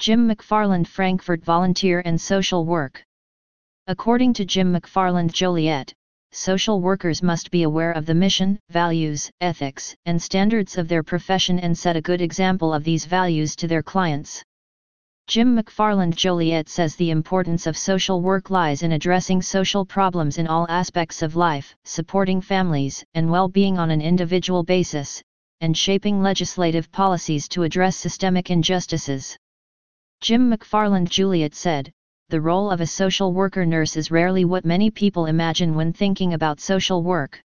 Jim 0.00 0.30
McFarland 0.30 0.86
Frankfort 0.86 1.44
Volunteer 1.44 2.00
and 2.06 2.18
Social 2.18 2.64
Work 2.64 3.04
According 3.86 4.32
to 4.32 4.46
Jim 4.46 4.74
McFarland 4.74 5.30
Joliet, 5.30 5.92
social 6.32 6.80
workers 6.80 7.22
must 7.22 7.50
be 7.50 7.64
aware 7.64 7.92
of 7.92 8.06
the 8.06 8.14
mission, 8.14 8.58
values, 8.70 9.30
ethics, 9.42 9.94
and 10.06 10.22
standards 10.22 10.78
of 10.78 10.88
their 10.88 11.02
profession 11.02 11.58
and 11.58 11.76
set 11.76 11.96
a 11.96 12.00
good 12.00 12.22
example 12.22 12.72
of 12.72 12.82
these 12.82 13.04
values 13.04 13.54
to 13.56 13.68
their 13.68 13.82
clients. 13.82 14.42
Jim 15.26 15.54
McFarland 15.54 16.14
Joliet 16.14 16.70
says 16.70 16.96
the 16.96 17.10
importance 17.10 17.66
of 17.66 17.76
social 17.76 18.22
work 18.22 18.48
lies 18.48 18.82
in 18.82 18.92
addressing 18.92 19.42
social 19.42 19.84
problems 19.84 20.38
in 20.38 20.46
all 20.46 20.66
aspects 20.70 21.20
of 21.20 21.36
life, 21.36 21.76
supporting 21.84 22.40
families 22.40 23.04
and 23.12 23.30
well-being 23.30 23.76
on 23.76 23.90
an 23.90 24.00
individual 24.00 24.62
basis, 24.62 25.20
and 25.60 25.76
shaping 25.76 26.22
legislative 26.22 26.90
policies 26.90 27.46
to 27.48 27.64
address 27.64 27.98
systemic 27.98 28.50
injustices. 28.50 29.36
Jim 30.20 30.52
McFarland 30.52 31.08
Joliet 31.08 31.54
said, 31.54 31.90
the 32.28 32.40
role 32.40 32.70
of 32.70 32.82
a 32.82 32.86
social 32.86 33.32
worker 33.32 33.64
nurse 33.64 33.96
is 33.96 34.10
rarely 34.10 34.44
what 34.44 34.66
many 34.66 34.90
people 34.90 35.24
imagine 35.24 35.74
when 35.74 35.94
thinking 35.94 36.34
about 36.34 36.60
social 36.60 37.02
work. 37.02 37.40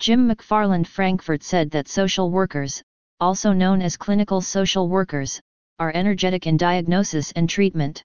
Jim 0.00 0.28
McFarland 0.28 0.88
Frankfort 0.88 1.44
said 1.44 1.70
that 1.70 1.86
social 1.86 2.32
workers, 2.32 2.82
also 3.20 3.52
known 3.52 3.80
as 3.80 3.96
clinical 3.96 4.40
social 4.40 4.88
workers, 4.88 5.40
are 5.78 5.92
energetic 5.94 6.48
in 6.48 6.56
diagnosis 6.56 7.30
and 7.32 7.48
treatment. 7.48 8.02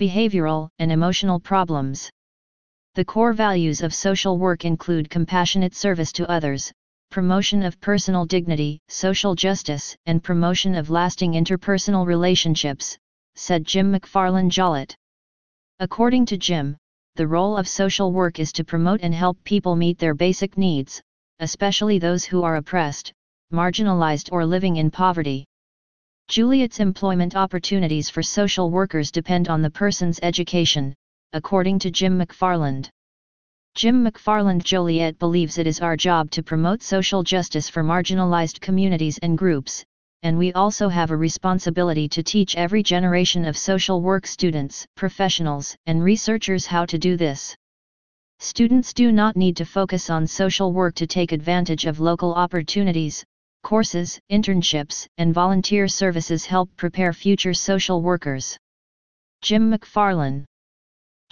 Behavioral 0.00 0.70
and 0.78 0.90
emotional 0.90 1.38
problems. 1.38 2.10
The 2.94 3.04
core 3.04 3.34
values 3.34 3.82
of 3.82 3.94
social 3.94 4.38
work 4.38 4.64
include 4.64 5.10
compassionate 5.10 5.74
service 5.74 6.10
to 6.12 6.28
others, 6.30 6.72
promotion 7.10 7.62
of 7.62 7.80
personal 7.80 8.26
dignity, 8.26 8.80
social 8.88 9.36
justice, 9.36 9.94
and 10.06 10.20
promotion 10.20 10.74
of 10.74 10.90
lasting 10.90 11.34
interpersonal 11.34 12.04
relationships, 12.04 12.98
said 13.36 13.64
Jim 13.64 13.92
McFarland 13.92 14.50
Joliet. 14.50 14.94
According 15.80 16.26
to 16.26 16.36
Jim, 16.36 16.76
the 17.16 17.26
role 17.26 17.56
of 17.56 17.68
social 17.68 18.12
work 18.12 18.38
is 18.38 18.52
to 18.52 18.64
promote 18.64 19.00
and 19.02 19.14
help 19.14 19.42
people 19.44 19.76
meet 19.76 19.98
their 19.98 20.14
basic 20.14 20.58
needs, 20.58 21.00
especially 21.40 21.98
those 21.98 22.24
who 22.24 22.42
are 22.42 22.56
oppressed, 22.56 23.12
marginalized 23.52 24.30
or 24.32 24.44
living 24.44 24.76
in 24.76 24.90
poverty. 24.90 25.44
Joliet's 26.28 26.80
employment 26.80 27.36
opportunities 27.36 28.08
for 28.08 28.22
social 28.22 28.70
workers 28.70 29.10
depend 29.10 29.48
on 29.48 29.62
the 29.62 29.70
person's 29.70 30.18
education, 30.22 30.94
according 31.32 31.78
to 31.80 31.90
Jim 31.90 32.18
McFarland. 32.18 32.88
Jim 33.74 34.04
McFarland 34.04 34.62
Joliet 34.62 35.18
believes 35.18 35.58
it 35.58 35.66
is 35.66 35.80
our 35.80 35.96
job 35.96 36.30
to 36.30 36.42
promote 36.42 36.82
social 36.82 37.22
justice 37.22 37.68
for 37.68 37.82
marginalized 37.82 38.60
communities 38.60 39.18
and 39.18 39.36
groups, 39.36 39.84
and 40.24 40.38
we 40.38 40.52
also 40.54 40.88
have 40.88 41.10
a 41.10 41.16
responsibility 41.16 42.08
to 42.08 42.22
teach 42.22 42.56
every 42.56 42.82
generation 42.82 43.44
of 43.44 43.56
social 43.56 44.00
work 44.00 44.26
students, 44.26 44.86
professionals, 44.96 45.76
and 45.86 46.02
researchers 46.02 46.64
how 46.66 46.86
to 46.86 46.98
do 46.98 47.16
this. 47.16 47.54
Students 48.40 48.94
do 48.94 49.12
not 49.12 49.36
need 49.36 49.56
to 49.58 49.66
focus 49.66 50.08
on 50.08 50.26
social 50.26 50.72
work 50.72 50.94
to 50.94 51.06
take 51.06 51.32
advantage 51.32 51.84
of 51.84 52.00
local 52.00 52.34
opportunities, 52.34 53.22
courses, 53.62 54.18
internships, 54.32 55.06
and 55.18 55.32
volunteer 55.32 55.86
services 55.86 56.46
help 56.46 56.74
prepare 56.76 57.12
future 57.12 57.54
social 57.54 58.02
workers. 58.02 58.56
Jim 59.42 59.70
McFarland 59.70 60.44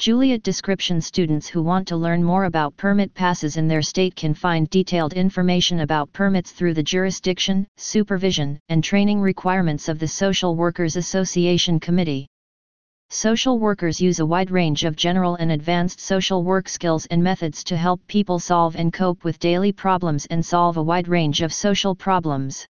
Joliet 0.03 0.43
description 0.43 1.01
Students 1.01 1.47
who 1.47 1.63
want 1.63 1.87
to 1.87 1.97
learn 1.97 2.25
more 2.25 2.47
about 2.47 2.77
permit 2.77 3.15
passes 3.15 3.57
in 3.57 3.69
their 3.69 3.83
state 3.83 4.17
can 4.17 4.35
find 4.35 4.69
detailed 4.69 5.13
information 5.13 5.79
about 5.79 6.13
permits 6.13 6.51
through 6.51 6.75
the 6.75 6.83
jurisdiction, 6.83 7.69
supervision, 7.77 8.59
and 8.69 8.83
training 8.83 9.21
requirements 9.21 9.89
of 9.89 10.01
the 10.01 10.09
Social 10.09 10.57
Workers 10.57 10.97
Association 10.97 11.79
Committee. 11.79 12.27
Social 13.11 13.61
workers 13.61 14.01
use 14.01 14.19
a 14.19 14.27
wide 14.27 14.51
range 14.51 14.83
of 14.83 14.97
general 14.97 15.37
and 15.37 15.53
advanced 15.53 16.01
social 16.01 16.43
work 16.43 16.69
skills 16.69 17.07
and 17.07 17.23
methods 17.23 17.63
to 17.63 17.77
help 17.77 18.05
people 18.09 18.41
solve 18.41 18.75
and 18.75 18.93
cope 18.93 19.23
with 19.23 19.39
daily 19.39 19.71
problems 19.71 20.27
and 20.31 20.45
solve 20.45 20.79
a 20.79 20.83
wide 20.83 21.07
range 21.07 21.43
of 21.43 21.53
social 21.53 21.95
problems. 21.95 22.67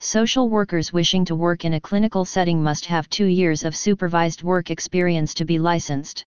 Social 0.00 0.50
workers 0.50 0.92
wishing 0.92 1.24
to 1.24 1.34
work 1.34 1.64
in 1.64 1.72
a 1.72 1.80
clinical 1.80 2.26
setting 2.26 2.62
must 2.62 2.84
have 2.84 3.08
two 3.08 3.24
years 3.24 3.64
of 3.64 3.74
supervised 3.74 4.42
work 4.42 4.70
experience 4.70 5.32
to 5.32 5.46
be 5.46 5.58
licensed. 5.58 6.26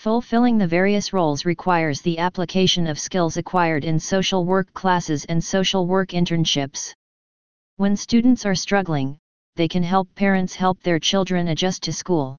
Fulfilling 0.00 0.56
the 0.56 0.66
various 0.66 1.12
roles 1.12 1.44
requires 1.44 2.00
the 2.00 2.16
application 2.16 2.86
of 2.86 2.98
skills 2.98 3.36
acquired 3.36 3.84
in 3.84 4.00
social 4.00 4.46
work 4.46 4.72
classes 4.72 5.26
and 5.26 5.44
social 5.44 5.86
work 5.86 6.12
internships. 6.12 6.94
When 7.76 7.96
students 7.96 8.46
are 8.46 8.54
struggling, 8.54 9.18
they 9.56 9.68
can 9.68 9.82
help 9.82 10.08
parents 10.14 10.54
help 10.54 10.82
their 10.82 10.98
children 10.98 11.48
adjust 11.48 11.82
to 11.82 11.92
school. 11.92 12.38